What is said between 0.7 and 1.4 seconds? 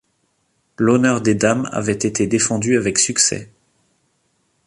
L'honneur des